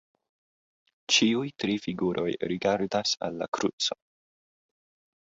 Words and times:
Ĉiuj 1.15 1.43
tri 1.65 1.77
figuroj 1.85 2.27
rigardas 2.55 3.15
al 3.31 3.41
la 3.45 3.53
kruco. 3.59 4.03